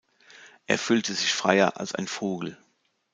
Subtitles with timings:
[0.65, 2.57] Er fühlte sich freier als ein Vogel.